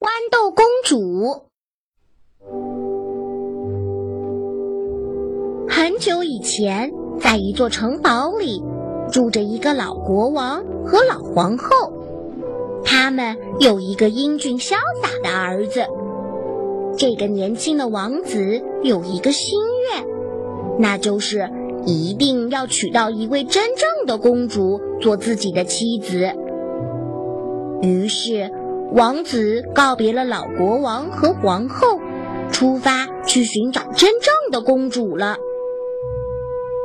[0.00, 1.48] 豌豆公主。
[5.68, 8.62] 很久以前，在一座城堡里，
[9.10, 11.92] 住着一个老国王和老皇后。
[12.84, 15.80] 他们有一个英俊潇洒的儿子。
[16.96, 19.58] 这个年轻的王子有一个心
[19.92, 20.06] 愿，
[20.78, 21.50] 那就是
[21.86, 26.30] 一定要娶到一位真正的公主做自己的妻子。
[27.82, 28.52] 于是。
[28.92, 32.00] 王子告别了老国王和皇后，
[32.50, 35.36] 出发去寻找真正的公主了。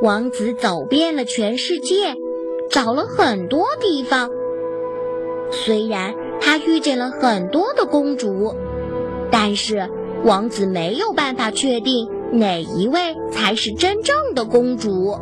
[0.02, 2.16] 王子走遍了全世界，
[2.70, 4.30] 找了很多地方。
[5.50, 8.54] 虽然他遇见了很多的公主，
[9.32, 9.90] 但是
[10.26, 15.18] 王子没有办法确定哪一位才是真正的公主，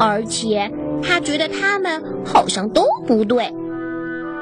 [0.00, 3.54] 而且他觉得他们好像都不对。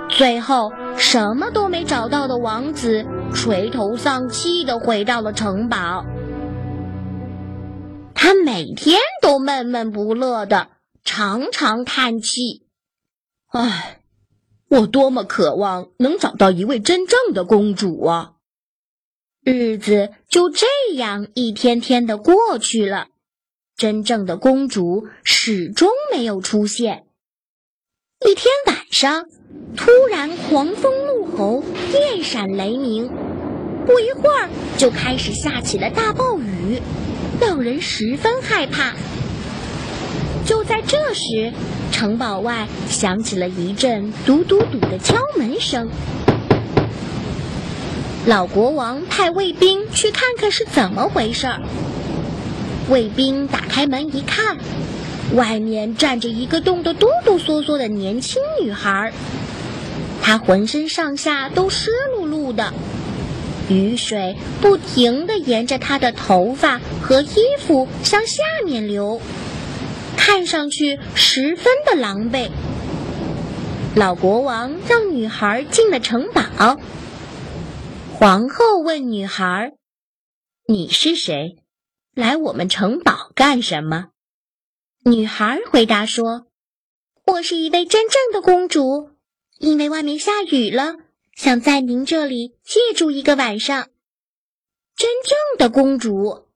[0.08, 6.05] 最后，什么都没找到的王子垂头丧气的回到了城堡。
[8.14, 10.70] 他每天都闷闷不乐的，
[11.05, 12.67] 常常叹气
[13.48, 14.00] ：“唉，
[14.69, 18.34] 我多么渴望能找到一位真正的公主啊！”
[19.41, 23.08] 日子就这样一天天的过去了，
[23.77, 27.06] 真正的公主始终没有出现。
[28.27, 29.27] 一天晚上。
[29.77, 33.08] 突然，狂风怒吼，电闪雷鸣，
[33.86, 36.80] 不一会儿就开始下起了大暴雨，
[37.40, 38.92] 让人十分害怕。
[40.44, 41.52] 就在这时，
[41.90, 45.88] 城堡外响起了一阵嘟嘟嘟的敲门声。
[48.27, 51.62] 老国王派卫兵去看看是怎么回事儿。
[52.90, 54.58] 卫兵打开门一看，
[55.34, 59.12] 外面站着一个冻得哆哆嗦嗦的年轻女孩。
[60.22, 62.72] 她浑身上下都湿漉漉的，
[63.68, 69.20] 雨水不停地沿着她的头发和衣服向下面流，
[70.17, 72.50] 看上去十分的狼狈。
[73.94, 76.78] 老国王让女孩进了城堡。
[78.12, 79.72] 皇后问女孩
[80.68, 81.56] ：“你是谁？
[82.14, 84.08] 来我们城堡干什么？”
[85.05, 86.47] 女孩回答说
[87.25, 89.11] ：“我是一位真正的公主。”
[89.59, 90.97] 因为外面下雨了，
[91.35, 93.89] 想在您这里借住一个晚上。
[94.97, 96.48] 真正的公主，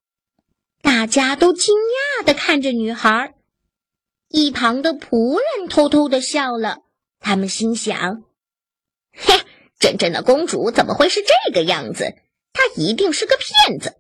[0.83, 3.35] 大家都惊讶地看着女孩。
[4.29, 6.79] 一旁的仆人偷偷地笑了，
[7.21, 8.25] 他们心想
[9.13, 9.41] ：“嘿，
[9.79, 12.15] 真正的公主怎么会是这个样子？
[12.53, 13.97] 她一定是个骗子。”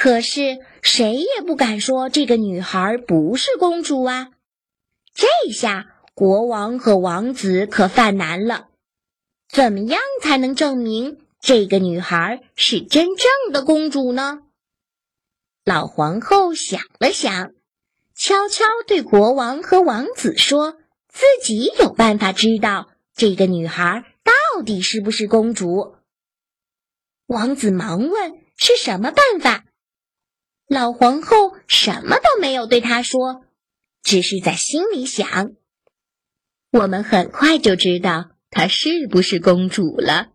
[0.00, 4.28] 可是谁也不敢说这个女孩不是公主啊！
[5.12, 5.96] 这下。
[6.14, 8.68] 国王和王子可犯难了，
[9.48, 14.40] 怎么样才能证明这个女孩是真正的公主呢？
[15.64, 17.52] 老皇后想了想，
[18.16, 25.96] 悄悄对国王和王子说：“自己有办法知道这个女孩到底是不是公主。”
[27.26, 29.64] 王子忙问：“是什么办法？”
[30.68, 33.40] 老皇后什么都没有对他说，
[34.02, 35.52] 只是在心里想。
[36.70, 40.26] 我们很快就知道她是不是公主了。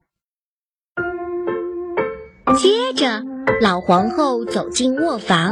[2.58, 3.22] 接着，
[3.62, 5.52] 老皇后走进卧房，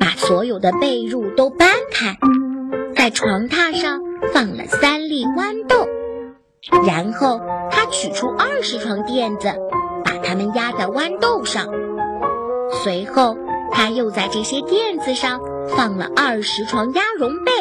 [0.00, 2.16] 把所有的被褥都搬开，
[2.96, 4.00] 在床榻上
[4.32, 5.86] 放了三粒豌豆，
[6.86, 9.52] 然后她取出二十床垫子，
[10.02, 11.68] 把它们压在豌豆上。
[12.82, 13.36] 随后，
[13.70, 17.52] 她又在这些垫子上放了二十床鸭绒被。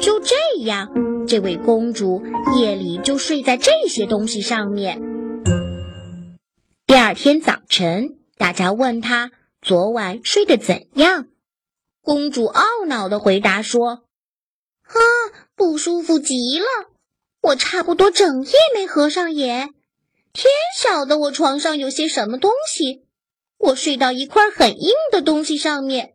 [0.00, 0.88] 就这样，
[1.26, 2.22] 这位公主
[2.56, 5.00] 夜里就睡在这些东西上面。
[6.86, 11.26] 第二天早晨，大家问她昨晚睡得怎样，
[12.02, 14.02] 公主懊恼地回答说
[14.84, 14.98] ：“啊，
[15.54, 16.66] 不舒服极了！
[17.42, 19.70] 我差不多整夜没合上眼，
[20.32, 20.46] 天
[20.76, 23.04] 晓得我床上有些什么东西。
[23.62, 26.14] 我睡到一块很硬的东西上面，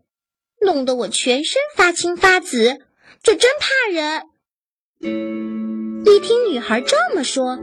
[0.60, 2.80] 弄得我全身发青发紫。”
[3.24, 4.24] 这真怕人！
[6.06, 7.58] 一听女孩这么说，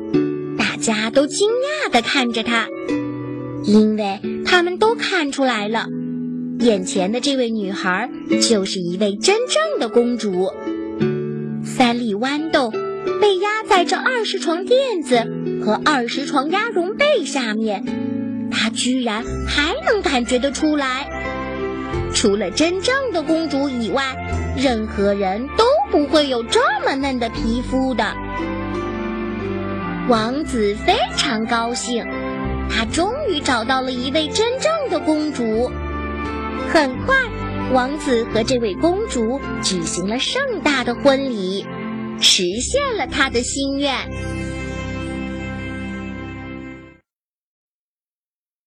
[0.58, 2.68] 大家都惊讶地看着她，
[3.64, 5.86] 因为他们都看出来了，
[6.60, 8.10] 眼前的这位女孩
[8.42, 10.50] 就是一位真正的公主。
[11.64, 12.70] 三粒豌豆
[13.20, 15.24] 被压在这二十床垫子
[15.64, 17.84] 和二十床鸭绒被下面，
[18.54, 21.06] 她居然还能感觉得出来。
[22.14, 24.14] 除了真正的公主以外，
[24.56, 28.14] 任何人都不会有这么嫩的皮肤的。
[30.08, 32.06] 王子非常高兴，
[32.70, 35.72] 他终于找到了一位真正的公主。
[36.72, 37.16] 很快，
[37.72, 41.66] 王子和这位公主举行了盛大的婚礼，
[42.20, 43.96] 实现了他的心愿。